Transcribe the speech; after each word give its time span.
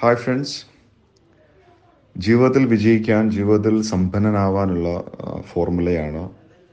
Hi 0.00 0.16
friends 0.16 0.58
ജീവിതത്തിൽ 2.16 2.64
വിജയിക്കാൻ 2.66 3.30
ജീവിതത്തിൽ 3.30 3.82
സമ്പന്നനാവാനുള്ള 3.82 4.88
ഫോർമുലയാണ് 5.40 6.22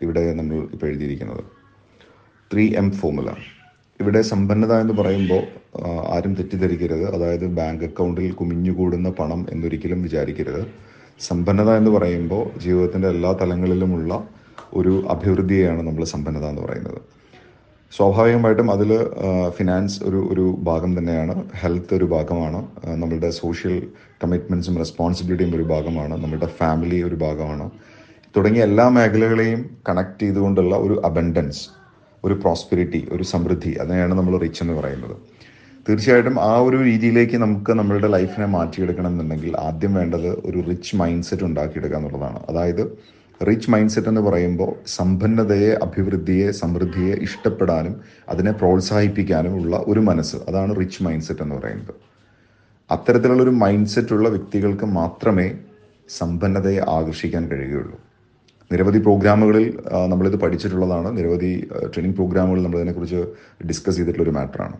ഇവിടെ 0.01 0.33
നമ്മൾ 0.33 0.57
ഇപ്പോൾ 0.73 0.85
എഴുതിയിരിക്കുന്നത്. 0.85 1.43
ത്രീ 2.51 2.65
എം 2.75 2.91
ഫോർമുല 2.91 3.31
ഇവിടെ 4.01 4.21
സമ്പന്നത 4.21 4.73
എന്ന് 4.83 4.93
പറയുമ്പോൾ 4.93 5.41
ആരും 6.15 6.33
തെറ്റിദ്ധരിക്കരുത്. 6.33 7.15
അതായത് 7.15 7.47
ബാങ്ക് 7.47 7.85
അക്കൗണ്ടിൽ 7.85 8.31
കുമിഞ്ഞുകൂടുന്ന 8.31 9.09
പണം 9.09 9.45
എന്നൊരിക്കലും 9.51 10.03
വിചാരിക്കരുത്. 10.03 10.61
സമ്പന്നത 11.29 11.71
എന്ന് 11.71 11.91
പറയുമ്പോൾ 11.91 12.59
ജീവിതത്തിന്റെ 12.59 13.07
എല്ലാ 13.07 13.31
തലങ്ങളിലുമുള്ള 13.41 14.29
ഒരു 14.73 15.05
അഭിവൃദ്ധിയെയാണ് 15.15 15.81
നമ്മൾ 15.87 16.03
സമ്പന്നത 16.03 16.45
എന്ന് 16.45 16.61
പറയുന്നത്. 16.61 17.01
സ്വാഭാവികമായിട്ടും 17.95 18.71
അതിൽ 18.71 18.91
ഫിനാൻസ് 19.57 19.97
ഒരു 20.03 20.19
ഒരു 20.31 20.45
ഭാഗം 20.63 20.91
തന്നെയാണ്. 20.97 21.35
ഹെൽത്ത് 21.61 21.93
ഒരു 21.95 22.05
ഭാഗമാണ്. 22.05 22.59
നമ്മളുടെ 23.01 23.29
സോഷ്യൽ 23.29 23.75
കമ്മിറ്റ്മെന്റ്സും 24.23 24.77
റെസ്പോൺസിബിലിറ്റിയും 24.77 25.55
ഒരു 25.55 25.65
ഭാഗമാണ്. 25.73 26.15
നമ്മളുടെ 26.23 26.49
ഫാമിലി 26.57 26.99
ഒരു 27.03 27.15
ഭാഗമാണ്. 27.15 27.65
തുടങ്ങിയ 28.35 28.63
എല്ലാ 28.63 28.85
മേഖലകളെയും 28.97 29.61
കണക്ട് 29.89 30.21
ചെയ്തുകൊണ്ടുള്ള 30.21 30.75
ഒരു 30.75 31.01
അബൻഡൻസ് 31.05 31.63
ഒരു 32.23 32.33
പ്രോസ്പെരിറ്റി 32.33 33.01
ഒരു 33.11 33.23
സമൃദ്ധി 33.23 33.71
അതിനെയാണ് 33.81 34.13
നമ്മൾ 34.13 34.35
റിച്ച് 34.45 34.63
എന്ന് 34.63 34.73
പറയുന്നത്. 34.73 35.15
തീർച്ചയായിട്ടും 35.87 36.37
ആ 36.49 36.53
ഒരു 36.67 36.77
രീതിയിലേക്ക് 36.83 37.37
നമുക്ക് 37.37 37.71
നമ്മളുടെ 37.71 38.07
ലൈഫിനെ 38.07 38.47
മാറ്റിയെടുക്കണം 38.55 39.11
എന്നുണ്ടെങ്കിൽ 39.13 39.57
ആദ്യം 39.67 39.93
വേണ്ടത് 39.93 40.29
ഒരു 40.47 40.59
റിച്ച് 40.69 40.95
മൈൻഡ് 40.95 41.23
സെറ്റ് 41.23 41.43
ഉണ്ടാക്കിയെടുക്കുക 41.43 41.97
എന്നുള്ളതാണ്. 41.97 42.39
അതായത് 42.49 42.83
റിച്ച് 43.43 43.71
മൈൻഡ് 43.71 43.89
സെറ്റ് 43.89 44.07
എന്ന് 44.07 44.21
പറയുമ്പോൾ 44.21 44.75
സമ്പന്നതയെ 44.87 45.71
അഭിവൃദ്ധിയെ 45.83 46.51
സമൃദ്ധിയെ 46.51 47.15
ഇഷ്ടപ്പെടാനും 47.15 48.01
അതിനെ 48.29 48.51
പ്രോത്സാഹിപ്പിക്കാനും 48.51 49.55
ഉള്ള 49.61 49.83
ഒരു 49.87 49.99
മനസ്സ്. 49.99 50.37
അതാണ് 50.49 50.75
റിച്ച് 50.79 51.03
മൈൻഡ് 51.03 51.23
സെറ്റ് 51.23 51.41
എന്ന് 51.41 51.55
പറയുന്നത്. 51.55 51.93
അത്തരത്തിലുള്ള 52.91 53.43
ഒരു 53.43 53.49
മൈൻഡ് 53.49 53.87
സെറ്റ് 53.87 54.13
ഉള്ള 54.13 54.29
വ്യക്തികൾക്ക് 54.29 54.85
മാത്രമേ 54.85 55.51
സമ്പന്നതയെ 56.09 56.79
ആകർഷിക്കാൻ 56.89 57.47
കഴിയുകയുള്ളൂ. 57.51 57.99
നിരവധി 58.71 58.99
പ്രോഗ്രാമുകളിൽ 58.99 59.79
നമ്മളിത് 60.07 60.35
പഠിച്ചിട്ടുള്ളതാണ്. 60.35 61.17
നിരവധി 61.17 61.67
ട്രെയിനിങ് 61.85 62.13
പ്രോഗ്രാമുകളിൽ 62.13 62.63
നമ്മൾ 62.63 62.77
ഇതിനെക്കുറിച്ച് 62.77 63.25
ഡിസ്കസ് 63.67 63.95
ചെയ്തിട്ടുള്ള 63.95 64.23
ഒരു 64.23 64.35
മാറ്ററാണ്. 64.35 64.77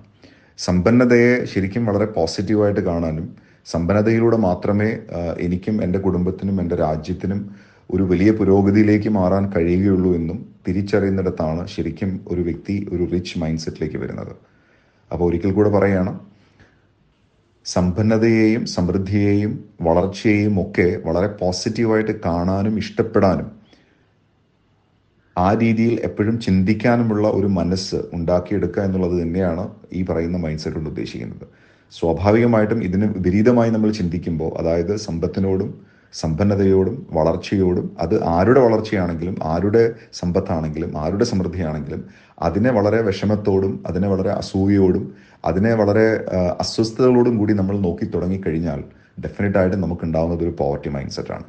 സമ്പന്നതയെ 0.58 1.46
ശരിക്കും 1.46 1.86
വളരെ 1.86 2.06
പോസിറ്റീവായിട്ട് 2.06 2.80
കാണാനും 2.80 3.36
സമ്പന്നതയിലൂടെ 3.66 4.38
മാത്രമേ 4.38 4.98
എനിക്കും 5.40 5.84
എന്റെ 5.84 6.00
കുടുംബത്തിനും 6.00 6.62
എന്റെ 6.62 6.76
രാജ്യത്തിനും 6.76 7.56
ഒരു 7.94 8.04
വലിയ 8.04 8.32
പുരോഗതിയിലേക്ക് 8.32 9.10
മാറാൻ 9.10 9.52
കഴിയുകയുള്ളൂ 9.56 10.16
എന്നും 10.16 10.46
തിരിച്ചറിയുന്നിടത്താണ് 10.68 11.68
ശരിക്കും 11.68 12.26
ഒരു 12.28 12.42
വ്യക്തി 12.42 12.88
ഒരു 12.94 13.04
റിച്ച് 13.14 13.40
മൈൻഡ് 13.40 13.60
സെറ്റിലേക്ക് 13.60 13.98
വരുന്നത്. 13.98 14.34
അപ്പോൾ 15.12 15.26
ഒരിക്കൽ 15.30 15.52
കൂടെ 15.52 15.70
പറയുകയാണ് 15.70 16.20
സമ്പന്നതയെയും 17.66 18.66
സമൃദ്ധിയെയും 18.66 19.64
വളർച്ചയെയും 19.82 20.62
ഒക്കെ 20.62 21.02
വളരെ 21.06 21.28
പോസിറ്റീവായിട്ട് 21.28 22.12
കാണാനും 22.26 22.78
ഇഷ്ടപ്പെടാനും 22.78 23.48
ആ 25.38 25.54
രീതിയിൽ 25.54 26.00
എപ്പോഴും 26.00 26.40
ചിന്തിക്കാനുമുള്ള 26.40 27.28
ഒരു 27.28 27.48
മനസ്സ് 27.48 27.96
ഉണ്ടാക്കിയെടുക്കുക 28.14 28.84
എന്നുള്ളത് 28.84 29.22
തന്നെയാണ് 29.22 29.70
ഈ 29.94 30.06
പറയുന്ന 30.06 30.38
മൈൻഡ് 30.38 30.60
സെറ്റ് 30.60 30.76
കൊണ്ട് 30.76 30.90
ഉദ്ദേശിക്കുന്നത്. 30.90 31.48
സ്വാഭാവികമായിട്ടും 31.92 32.84
ഇതിന് 32.84 33.06
വിപരീതമായി 33.06 33.72
നമ്മൾ 33.72 33.92
ചിന്തിക്കുമ്പോൾ 33.92 34.52
അതായത് 34.60 34.96
സമ്പത്തിനോടും 34.96 35.85
സമ്പന്നതയോടും 36.22 36.96
വളർച്ചയോടും 37.18 37.86
അത് 38.04 38.16
ആരുടെ 38.36 38.60
വളർച്ചയാണെങ്കിലും 38.60 39.36
ആരുടെ 39.54 39.84
സമ്പത്താണെങ്കിലും 40.14 40.92
ആരുടെ 40.98 41.26
സമൃദ്ധിയാണെങ്കിലും 41.32 42.02
അതിനെ 42.42 42.72
വളരെ 42.72 43.02
വിഷമത്തോടും 43.02 43.74
അതിനെ 43.90 44.08
വളരെ 44.08 44.32
അസൂയയോടും 44.42 45.06
അതിനെ 45.46 45.74
വളരെ 45.74 46.08
അസ്വസ്ഥതകളോടും 46.64 47.36
കൂടി 47.38 47.54
നമ്മൾ 47.54 47.76
നോക്കി 47.78 48.06
തുടങ്ങിക്കഴിഞ്ഞാൽ 48.06 48.82
ഡെഫിനറ്റായിട്ടും 49.26 49.82
നമുക്ക് 49.82 50.06
ഉണ്ടാകുന്നത് 50.06 50.44
ഒരു 50.44 50.54
പോവർട്ടി 50.62 50.90
മൈൻഡ് 50.90 51.16
സെറ്റാണ് 51.18 51.48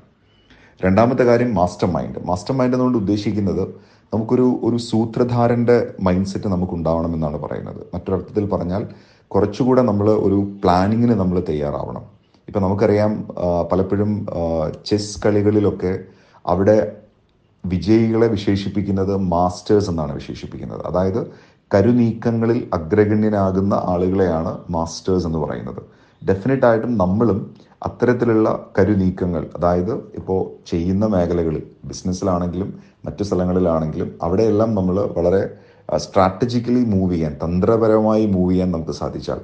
രണ്ടാമത്തെ 0.80 1.24
കാര്യം 1.24 1.50
മാസ്റ്റർ 1.54 1.88
മൈൻഡ് 1.90 2.20
മാസ്റ്റർ 2.24 2.54
മൈൻഡ് 2.54 2.74
എന്നുകൊണ്ട് 2.74 2.98
ഉദ്ദേശിക്കുന്നത് 2.98 3.64
നമുക്കൊരു 4.12 4.46
ഒരു 4.62 4.78
സൂത്രധാരന്റെ 4.90 5.76
മൈൻഡ് 6.00 6.30
സെറ്റ് 6.32 6.48
നമുക്ക് 6.48 6.72
ഉണ്ടാവണമെന്നാണ് 6.72 7.38
പറയുന്നത്. 7.44 7.80
മറ്റൊരർത്ഥത്തിൽ 7.94 8.44
പറഞ്ഞാൽ 8.46 8.82
കുറച്ചുകൂടെ 9.30 9.82
നമ്മൾ 9.82 10.08
ഒരു 10.26 10.38
പ്ലാനിങ്ങിന് 10.62 11.14
നമ്മൾ 11.20 11.38
തയ്യാറാവണം. 11.48 12.04
ഇപ്പം 12.48 12.62
നമുക്കറിയാം 12.62 13.12
പലപ്പോഴും 13.72 14.10
ചെസ് 14.88 15.20
കളികളിലൊക്കെ 15.24 15.92
അവിടെ 16.44 16.76
വിജയികളെ 17.64 18.26
വിശേഷിപ്പിക്കുന്നത് 18.34 19.12
മാസ്റ്റേഴ്സ് 19.32 19.88
എന്നാണ് 19.90 20.12
വിശേഷിപ്പിക്കുന്നത്. 20.12 20.82
അതായത് 20.86 21.20
കരുനീക്കങ്ങളിൽ 21.70 22.58
അഗ്രഗണ്യനാകുന്ന 22.72 23.74
ആളുകളെയാണ് 23.92 24.52
മാസ്റ്റേഴ്സ് 24.70 25.26
എന്ന് 25.26 25.38
പറയുന്നത്. 25.38 25.80
ഡെഫിനറ്റ് 26.22 26.66
ആയിട്ടും 26.66 26.92
നമ്മളും 26.98 27.38
അത്തരത്തിലുള്ള 27.82 28.48
കരുനീക്കങ്ങൾ 28.78 29.42
അതായത് 29.56 29.92
ഇപ്പോൾ 30.18 30.40
ചെയ്യുന്ന 30.66 31.06
മേഖലകളിൽ 31.06 31.62
ബിസിനസ്സിലാണെങ്കിലും 31.84 32.68
മറ്റു 33.06 33.22
സ്ഥലങ്ങളിലാണെങ്കിലും 33.22 34.08
അവിടെയെല്ലാം 34.22 34.70
നമ്മൾ 34.74 34.96
വളരെ 35.16 35.42
സ്ട്രാറ്റജിക്കലി 35.98 36.82
മൂവ് 36.84 37.12
ചെയ്യാൻ 37.12 37.32
തന്ത്രപരമായി 37.44 38.24
മൂവ് 38.26 38.52
ചെയ്യാൻ 38.52 38.70
നമുക്ക് 38.72 38.94
സാധിച്ചാൽ 39.00 39.40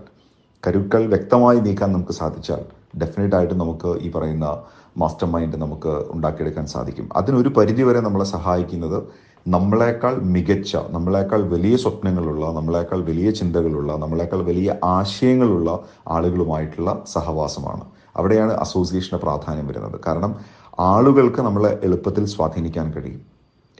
കരുക്കൾ 0.62 1.02
വ്യക്തമായി 1.06 1.58
നീക്കാൻ 1.58 1.92
നമുക്ക് 1.92 2.12
സാധിച്ചാൽ 2.12 2.62
ഡെഫിനറ്റ് 2.98 3.36
ആയിട്ട് 3.36 3.54
നമുക്ക് 3.54 3.98
ഈ 3.98 4.12
പറയുന്ന 4.12 4.62
മാസ്റ്റർ 4.98 5.26
മൈൻഡ് 5.30 5.56
നമുക്ക് 5.56 5.88
ഉണ്ടാക്കിയെടുക്കാൻ 5.88 6.66
സാധിക്കും. 6.66 7.08
അതിനൊരു 7.16 7.48
പരിധിവരെ 7.48 8.00
നമ്മളെ 8.00 8.24
സഹായിക്കുന്നത് 8.24 9.02
നമ്മളെക്കാൾ 9.48 10.14
മികച്ച 10.34 10.76
നമ്മളെക്കാൾ 10.90 11.48
വലിയ 11.48 11.76
സ്വപ്നങ്ങളുള്ള 11.76 12.52
നമ്മളെക്കാൾ 12.52 13.00
വലിയ 13.02 13.30
ചിന്തകളുള്ള 13.30 13.96
നമ്മളെക്കാൾ 13.96 14.42
വലിയ 14.42 14.74
ആശയങ്ങളുള്ള 14.84 15.78
ആളുകളുമായിട്ടുള്ള 16.08 17.02
സഹവാസമാണ്. 17.06 17.84
അവിടെയാണ് 18.16 18.52
അസോസിയേഷന് 18.52 19.20
പ്രാധാന്യം 19.20 19.66
വരുന്നത്. 19.66 20.00
കാരണം 20.06 20.36
ആളുകൾക്ക് 20.80 21.40
നമ്മളെ 21.42 21.80
എളുപ്പത്തിൽ 21.84 22.24
സ്വാധീനിക്കാൻ 22.24 22.92
കഴിയും. 22.92 23.20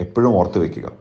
എപ്പോഴും 0.01 0.37
ഓർത്തു 0.37 0.59
വയ്ക്കുക 0.59 0.93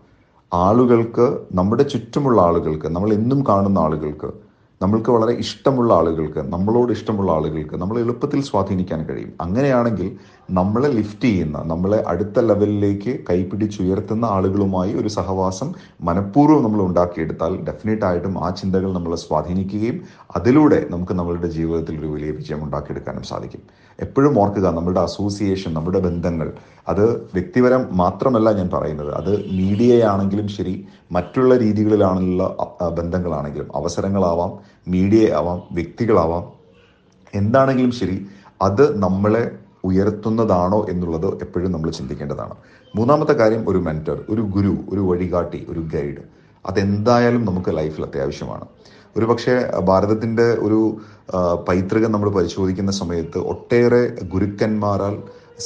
ആളുകൾക്ക് 0.53 1.39
നമ്മുടെ 1.51 1.83
ചുറ്റുമുള്ള 1.83 2.41
ആളുകൾക്ക് 2.41 2.87
നമ്മൾ 2.87 3.13
എന്നും 3.13 3.45
കാണുന്ന 3.49 3.79
ആളുകൾക്ക് 3.79 4.50
നമ്മൾക്ക് 4.81 5.11
വളരെ 5.11 5.33
ഇഷ്ടമുള്ള 5.43 5.93
ആളുകൾക്ക് 5.93 6.41
നമ്മളോട് 6.53 6.91
ഇഷ്ടമുള്ള 6.91 7.31
ആളുകൾക്ക് 7.31 7.75
നമ്മൾ 7.75 7.99
എളുപ്പത്തിൽ 7.99 8.39
സ്വാധീനിക്കാൻ 8.41 9.01
കഴിയും. 9.09 9.31
അങ്ങനെയാണെങ്കിൽ 9.41 10.07
നമ്മളെ 10.49 10.89
ലിഫ്റ്റ് 10.89 11.27
ചെയ്യുന്ന 11.27 11.57
നമ്മളെ 11.63 11.99
അടുത്ത 12.11 12.39
ലെവലിലേക്ക് 12.39 13.11
കൈപിടിച്ചുയർത്തുന്ന 13.29 14.25
ആളുകളുമായി 14.25 14.93
ഒരു 14.93 15.09
സഹവാസം 15.17 15.69
മനഃപൂർവം 16.01 16.63
നമ്മൾ 16.63 16.81
ഉണ്ടാക്കിയെടുത്താൽ 16.81 17.53
ഡെഫിനറ്റ് 17.67 18.05
ആയിട്ടും 18.05 18.33
ആ 18.45 18.49
ചിന്തകൾ 18.61 18.91
നമ്മളെ 18.93 19.19
സ്വാധീനിക്കുകയും 19.25 19.99
അതിലൂടെ 20.35 20.79
നമുക്ക് 20.89 21.13
നമ്മളുടെ 21.13 21.47
ജീവിതത്തിൽ 21.57 21.95
ഒരു 21.99 22.07
വലിയ 22.07 22.31
വിജയം 22.31 22.63
ഉണ്ടാക്കിയെടുക്കാനും 22.63 23.23
സാധിക്കും. 23.23 23.63
എപ്പോഴും 23.99 24.39
ഓർക്കുക 24.39 24.67
നമ്മുടെ 24.77 24.99
അസോസിയേഷൻ 24.99 25.73
നമ്മുടെ 25.73 25.99
ബന്ധങ്ങൾ 25.99 26.47
അത് 26.87 27.05
വ്യക്തിപരം 27.33 27.81
മാത്രമല്ല 27.91 28.51
ഞാൻ 28.51 28.69
പറയുന്നത്. 28.73 29.11
അത് 29.19 29.31
മീഡിയയാണെങ്കിലും 29.59 30.47
ശരി 30.57 30.75
മറ്റുള്ള 31.11 31.57
രീതികളിലാണുള്ള 31.57 32.43
ബന്ധങ്ങളാണെങ്കിലും 32.99 33.69
അവസരങ്ങളാവാം 33.79 34.51
മീഡിയ 34.93 35.23
ആവാം 35.39 35.59
വ്യക്തികളാവാം 35.77 36.43
എന്താണെങ്കിലും 37.33 37.91
ശരി 38.01 38.17
അത് 38.67 38.85
നമ്മളെ 39.03 39.43
ഉയർത്തുന്നതാണോ 39.89 40.79
എന്നുള്ളത് 40.91 41.27
എപ്പോഴും 41.43 41.71
നമ്മൾ 41.71 41.89
ചിന്തിക്കേണ്ടതാണ്. 41.99 42.55
മൂന്നാമത്തെ 42.95 43.33
കാര്യം 43.33 43.63
ഒരു 43.69 43.79
മെന്റർ 43.87 44.17
ഒരു 44.29 44.41
ഗുരു 44.55 44.73
ഒരു 44.93 45.01
വഴികാട്ടി 45.09 45.59
ഒരു 45.71 45.81
ഗൈഡ് 45.93 46.23
അതെന്തായാലും 46.65 47.43
നമുക്ക് 47.45 47.71
ലൈഫിൽ 47.77 48.03
അത്യാവശ്യമാണ്. 48.05 48.65
ഒരു 49.17 49.25
പക്ഷേ 49.25 49.53
ഭാരതത്തിന്റെ 49.89 50.47
ഒരു 50.65 50.79
പൈതൃകം 51.67 52.11
നമ്മൾ 52.11 52.29
പരിശോധിക്കുന്ന 52.37 52.91
സമയത്ത് 53.01 53.39
ഒട്ടേറെ 53.53 54.03
ഗുരുക്കന്മാരാൽ 54.33 55.15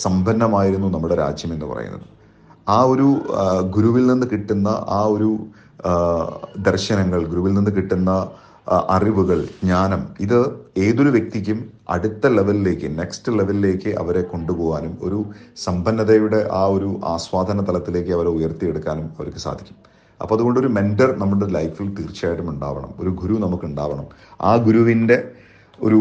സമ്പന്നമായിരുന്നു 0.03 0.88
നമ്മുടെ 0.88 1.16
രാജ്യം 1.23 1.51
എന്ന് 1.53 1.66
പറയുന്നത്. 1.66 2.06
ആ 2.68 2.80
ഒരു 2.94 3.08
ഗുരുവിൽ 3.76 4.06
നിന്ന് 4.12 4.28
കിട്ടുന്ന 4.31 4.70
ആ 5.00 5.02
ഒരു 5.16 5.30
ദർശനങ്ങൾ 6.68 7.22
ഗുരുവിൽ 7.31 7.53
നിന്ന് 7.53 7.72
കിട്ടുന്ന 7.72 8.12
അറിവുകൾ 8.96 9.40
ജ്ഞാനം 9.64 10.02
ഇത് 10.26 10.38
ഏതൊരു 10.86 11.09
വ്യക്തിക്കും 11.16 11.58
അടുത്ത 11.95 12.28
ലെവലിലേക്ക് 12.38 12.88
നെക്സ്റ്റ് 13.00 13.31
ലെവലിലേക്ക് 13.39 13.92
അവരെ 14.01 14.24
കൊണ്ടുപോകാനും 14.31 14.94
ഒരു 15.07 15.19
സമ്പന്നതയുടെ 15.66 16.39
ആ 16.62 16.63
ഒരു 16.68 16.89
ആസ്വാദന 17.16 17.66
തലത്തിലേക്ക് 17.68 18.13
അവരെ 18.18 18.31
ഉയർത്തിയെടുക്കാനും 18.38 19.07
അവർക്ക് 19.18 19.42
സാധിക്കും. 19.48 19.78
അപ്പോൾ 20.22 20.36
അതുകൊണ്ട് 20.36 20.60
ഒരു 20.60 20.69
മെന്റർ 20.78 21.10
നമ്മുടെ 21.22 21.48
ലൈഫിൽ 21.57 21.88
തീർച്ചയായിട്ടും 21.98 22.50
ഉണ്ടാവണം. 22.54 22.92
ഒരു 23.01 23.12
ഗുരു 23.22 23.36
നമുക്ക് 23.45 23.66
ഉണ്ടാവണം 23.72 24.07
ആ 24.50 24.51
ഗുരുവിന്റെ 24.68 25.18
ഒരു 25.83 26.00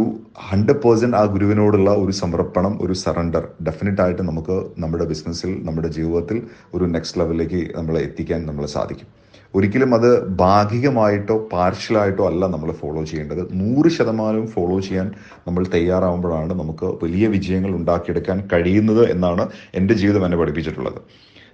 ഹൺഡ്രഡ് 0.48 0.80
പേഴ്സന്റ് 0.82 1.16
ആ 1.16 1.24
ഗുരുവിനോടുള്ള 1.24 1.90
ഒരു 1.90 2.12
സമർപ്പണം 2.12 2.78
ഒരു 2.80 2.92
സറണ്ടർ 2.92 3.44
ഡെഫിനറ്റ് 3.62 4.00
ആയിട്ട് 4.00 4.22
നമുക്ക് 4.22 4.56
നമ്മുടെ 4.78 5.04
ബിസിനസ്സിൽ 5.04 5.50
നമ്മുടെ 5.64 5.88
ജീവിതത്തിൽ 5.88 6.42
ഒരു 6.74 6.84
നെക്സ്റ്റ് 6.84 7.20
ലെവലിലേക്ക് 7.20 7.60
നമ്മളെ 7.76 8.00
എത്തിക്കാൻ 8.00 8.46
നമ്മളെ 8.46 8.66
സാധിക്കും. 8.66 9.08
ഒരിക്കലും 9.54 9.94
അത് 9.94 10.08
ഭാഗികമായിട്ടോ 10.28 11.48
പാർഷ്യലായിട്ടോ 11.52 12.24
അല്ല 12.30 12.46
നമ്മൾ 12.46 12.72
ഫോളോ 12.72 13.04
ചെയ്യേണ്ടത്. 13.04 13.42
നൂറ് 13.60 13.88
ശതമാനവും 13.88 14.46
ഫോളോ 14.46 14.80
ചെയ്യാൻ 14.80 15.12
നമ്മൾ 15.46 15.64
തയ്യാറാവുമ്പോഴാണ് 15.76 16.54
നമുക്ക് 16.62 16.86
വലിയ 17.04 17.26
വിജയങ്ങൾ 17.26 17.70
ഉണ്ടാക്കിയെടുക്കാൻ 17.70 18.48
കഴിയുന്നത് 18.52 19.10
എന്നാണ് 19.10 19.48
എന്റെ 19.74 19.94
ജീവിതം 19.94 20.24
എന്നെ 20.24 20.36
പഠിപ്പിച്ചിട്ടുള്ളത്. 20.36 21.00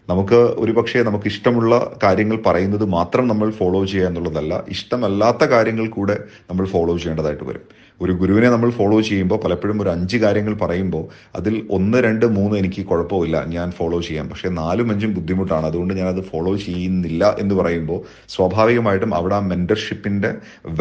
നമുക്ക് 0.08 0.34
ഒരുപക്ഷെ 0.34 1.02
നമുക്ക് 1.02 1.26
ഇഷ്ടമുള്ള 1.26 1.74
കാര്യങ്ങൾ 2.02 2.42
പറയുന്നത് 2.46 2.84
മാത്രം 2.84 3.28
നമ്മൾ 3.28 3.50
ഫോളോ 3.50 3.84
ചെയ്യുക 3.84 4.08
എന്നുള്ളതല്ല 4.08 4.64
ഇഷ്ടമല്ലാത്ത 4.68 5.44
കാര്യങ്ങൾ 5.44 5.88
കൂടെ 5.88 6.16
നമ്മൾ 6.50 6.66
ഫോളോ 6.66 6.96
ചെയ്യേണ്ടതായിട്ട് 6.96 7.44
വരും. 7.44 7.64
ഒരു 8.00 8.12
ഗുരുവിനെ 8.20 8.48
നമ്മൾ 8.50 8.70
ഫോളോ 8.70 9.00
ചെയ്യുമ്പോൾ 9.00 9.38
പലപ്പോഴും 9.44 9.82
ഒരു 9.82 9.90
അഞ്ച് 9.90 10.16
കാര്യങ്ങൾ 10.16 10.54
പറയുമ്പോൾ 10.62 11.04
അതിൽ 11.38 11.54
ഒന്ന് 11.70 11.98
രണ്ട് 12.06 12.26
മൂന്ന് 12.36 12.54
എനിക്ക് 12.58 12.82
കുഴപ്പമില്ല 12.90 13.44
ഞാൻ 13.56 13.70
ഫോളോ 13.78 14.00
ചെയ്യാം. 14.08 14.28
പക്ഷേ 14.28 14.48
നാലും 14.60 14.90
അഞ്ചും 14.92 15.14
ബുദ്ധിമുട്ടാണ്. 15.14 15.66
അതുകൊണ്ട് 15.66 15.94
ഞാനത് 15.94 16.22
ഫോളോ 16.30 16.56
ചെയ്യുന്നില്ല 16.66 17.36
എന്ന് 17.38 17.54
പറയുമ്പോൾ 17.54 18.00
സ്വാഭാവികമായിട്ടും 18.34 19.14
അവിടെ 19.14 19.34
ആ 19.34 19.42
മെന്റർഷിപ്പിന്റെ 19.52 20.32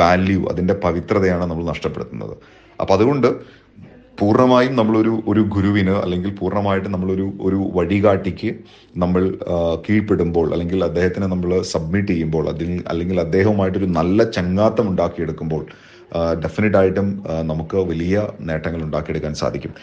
വാല്യൂ 0.02 0.42
അതിന്റെ 0.54 0.76
പവിത്രതയാണ് 0.86 1.46
നമ്മൾ 1.52 1.66
നഷ്ടപ്പെടുത്തുന്നത്. 1.74 2.36
അപ്പം 2.80 2.96
അതുകൊണ്ട് 2.98 3.30
പൂർണമായും 4.20 4.74
നമ്മളൊരു 4.76 5.12
ഒരു 5.28 5.42
ഗുരുവിന് 5.54 5.94
അല്ലെങ്കിൽ 6.04 6.32
പൂർണമായിട്ട് 6.40 6.90
നമ്മളൊരു 6.90 7.26
ഒരു 7.42 7.60
വഴികാട്ടിക്ക് 7.76 8.50
നമ്മൾ 9.04 9.22
കീഴ്പ്പെടുമ്പോൾ 9.86 10.48
അല്ലെങ്കിൽ 10.54 10.80
അദ്ദേഹത്തിനെ 10.84 11.28
നമ്മൾ 11.28 11.52
സബ്മിറ്റ് 11.74 12.12
ചെയ്യുമ്പോൾ 12.12 12.46
അതിൽ 12.50 12.72
അല്ലെങ്കിൽ 12.88 13.20
അദ്ദേഹവുമായിട്ടൊരു 13.20 13.90
നല്ല 14.00 14.24
ചങ്ങാത്തം 14.38 14.90
ഉണ്ടാക്കിയെടുക്കുമ്പോൾ 14.90 15.64
ഡെഫിനറ്റ് 16.44 16.78
ആയിട്ടും 16.82 17.08
നമുക്ക് 17.52 17.78
വലിയ 17.90 18.16
നേട്ടങ്ങൾ 18.50 18.82
ഉണ്ടാക്കിയെടുക്കാൻ 18.88 19.34
സാധിക്കും. 19.42 19.74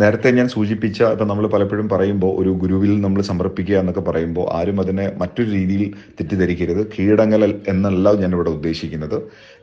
നേരത്തെ 0.00 0.30
ഞാൻ 0.38 0.48
സൂചിപ്പിച്ച 0.56 1.00
ഇപ്പം 1.14 1.28
നമ്മൾ 1.30 1.46
പലപ്പോഴും 1.54 1.88
പറയുമ്പോൾ 1.94 2.32
ഒരു 2.40 2.50
ഗുരുവിൽ 2.62 2.92
നമ്മൾ 3.06 3.22
സമർപ്പിക്കുക 3.30 3.76
എന്നൊക്കെ 3.82 4.04
പറയുമ്പോൾ 4.10 4.46
ആരും 4.58 4.80
അതിനെ 4.84 5.06
മറ്റൊരു 5.22 5.50
രീതിയിൽ 5.58 5.84
തെറ്റിദ്ധരിക്കരുത്. 6.18 6.82
കീഴടങ്ങൽ 6.94 7.44
എന്നല്ല 7.74 8.14
ഞാനിവിടെ 8.22 8.52
ഉദ്ദേശിക്കുന്നത്. 8.58 9.18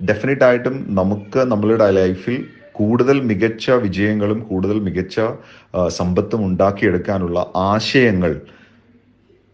ഡെഫിനറ്റ് 0.09 0.45
ആയിട്ടും 0.49 0.75
നമുക്ക് 1.01 1.41
നമ്മളുടെ 1.53 1.87
ലൈഫിൽ 1.99 2.37
കൂടുതൽ 2.79 3.17
മികച്ച 3.29 3.65
വിജയങ്ങളും 3.85 4.39
കൂടുതൽ 4.49 4.77
മികച്ച 4.85 5.21
സമ്പത്തും 5.99 6.41
ഉണ്ടാക്കിയെടുക്കാനുള്ള 6.49 7.39
ആശയങ്ങൾ 7.69 8.31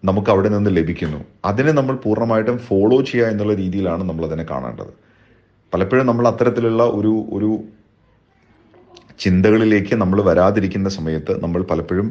നമുക്ക് 0.07 0.30
അവിടെ 0.34 0.50
നിന്ന് 0.54 0.72
ലഭിക്കുന്നു. 0.78 1.19
അതിനെ 1.50 1.72
നമ്മൾ 1.80 1.95
പൂർണമായിട്ടും 2.04 2.57
ഫോളോ 2.68 2.98
ചെയ്യുക 3.10 3.31
എന്നുള്ള 3.34 3.54
രീതിയിലാണ് 3.62 4.04
നമ്മൾ 4.10 4.25
അതിനെ 4.30 4.45
കാണേണ്ടത്. 4.52 4.92
പലപ്പോഴും 5.74 6.06
നമ്മൾ 6.10 6.25
അത്തരത്തിലുള്ള 6.27 6.83
ഒരു 7.00 7.13
ഒരു 7.38 7.51
ചിന്തകളിലേക്ക് 9.24 9.95
നമ്മൾ 9.95 10.19
വരാതിരിക്കുന്ന 10.30 10.89
സമയത്ത് 10.98 11.33
നമ്മൾ 11.44 11.62
പലപ്പോഴും 11.71 12.07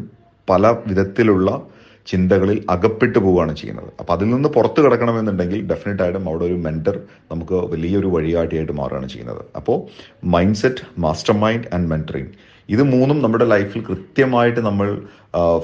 പല 0.49 0.67
വിധത്തിലുള്ള 0.89 1.51
ചിന്തകളിൽ 2.07 2.59
അകപ്പെട്ടു 2.75 3.19
പോവുകയാണ് 3.19 3.55
ചെയ്യുന്നത്. 3.57 3.89
അപ്പം 4.01 4.13
അതിൽ 4.15 4.29
നിന്ന് 4.35 4.49
പുറത്തു 4.49 4.81
കിടക്കണമെന്നുണ്ടെങ്കിൽ 4.85 5.59
ഡെഫിനറ്റ് 5.71 6.03
ആയിട്ടും 6.03 6.29
അവിടെ 6.29 6.45
ഒരു 6.45 6.57
മെന്റർ 6.67 6.97
നമുക്ക് 7.33 7.57
വലിയൊരു 7.73 8.07
വഴികാട്ടിയായിട്ട് 8.07 8.73
മാറുകയാണ് 8.73 9.09
ചെയ്യുന്നത്. 9.09 9.43
അപ്പോൾ 9.57 9.77
mind 10.35 10.61
set 10.63 10.85
master 11.05 11.35
mind 11.45 11.69
and 11.75 11.91
mentoring 11.91 12.33
ഇത് 12.69 12.83
മൂന്നും 12.93 13.19
നമ്മുടെ 13.23 13.45
ലൈഫിൽ 13.55 13.81
കൃത്യമായിട്ട് 13.91 14.61
നമ്മൾ 14.61 14.89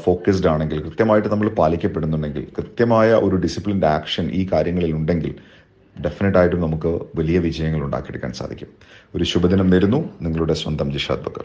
ഫോക്കസ്ഡ് 0.04 0.48
ആണെങ്കിൽ 0.52 0.78
കൃത്യമായിട്ട് 0.82 1.28
നമ്മൾ 1.28 1.48
പാലിക്കപ്പെടുന്നുണ്ടെങ്കിൽ 1.60 2.44
കൃത്യമായ 2.58 3.08
ഒരു 3.26 3.36
ഡിസിപ്ലിൻഡ് 3.36 3.88
ആക്ഷൻ 3.96 4.26
ഈ 4.40 4.42
കാര്യങ്ങളിൽ 4.52 4.92
ഉണ്ടെങ്കിൽ 4.94 5.34
ഡെഫിനറ്റ് 6.00 6.38
ആയിട്ടും 6.38 6.60
നമുക്ക് 6.60 6.88
വലിയ 6.88 7.38
വിജയങ്ങൾ 7.38 7.84
ഉണ്ടാക്കിയെടുക്കാൻ 7.84 8.32
സാധിക്കും. 8.32 8.68
ഒരു 9.14 9.24
ശുഭദിനം 9.24 9.70
നേരുന്നു. 9.70 10.10
നിങ്ങളുടെ 10.22 10.54
സ്വന്തം 10.54 10.92
ജിഷാദ് 10.92 11.20
ബക്കർ. 11.20 11.44